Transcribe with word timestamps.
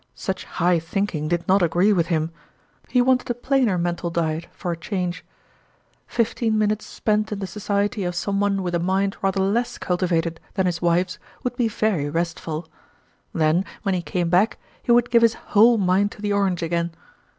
Such 0.15 0.45
high 0.45 0.79
think 0.79 1.13
ing 1.13 1.27
did 1.27 1.47
not 1.47 1.61
agree 1.61 1.93
with 1.93 2.07
him; 2.07 2.31
he 2.87 3.03
wanted 3.03 3.29
a 3.29 3.35
plainer 3.35 3.77
mental 3.77 4.09
diet 4.09 4.47
for 4.51 4.71
a 4.71 4.75
change. 4.75 5.23
Fifteen 6.07 6.57
min 6.57 6.71
utes 6.71 6.87
spent 6.87 7.31
in 7.31 7.37
the 7.37 7.45
society 7.45 8.03
of 8.03 8.15
some 8.15 8.39
one 8.39 8.63
with 8.63 8.73
a 8.73 8.79
fotirtt) 8.79 8.81
(ElKqtte. 8.81 8.85
mind 8.85 9.17
rather 9.21 9.41
less 9.43 9.77
cultivated 9.77 10.39
than 10.55 10.65
his 10.65 10.81
wife's 10.81 11.19
would 11.43 11.55
be 11.55 11.67
very 11.67 12.09
restful. 12.09 12.67
Then, 13.31 13.63
when 13.83 13.93
he 13.93 14.01
came 14.01 14.29
back, 14.31 14.57
he 14.81 14.91
would 14.91 15.11
give 15.11 15.21
his 15.21 15.35
whole 15.53 15.77
mind 15.77 16.11
to 16.13 16.21
the 16.23 16.33
orange 16.33 16.63
again. 16.63 16.93